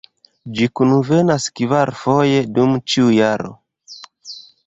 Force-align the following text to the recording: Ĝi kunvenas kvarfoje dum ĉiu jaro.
Ĝi 0.59 0.67
kunvenas 0.79 1.45
kvarfoje 1.59 2.41
dum 2.57 2.73
ĉiu 2.93 3.13
jaro. 3.19 3.55